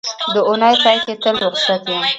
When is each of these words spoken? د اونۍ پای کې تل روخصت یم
د 0.33 0.35
اونۍ 0.49 0.75
پای 0.83 0.97
کې 1.03 1.13
تل 1.23 1.35
روخصت 1.45 1.81
یم 1.91 2.03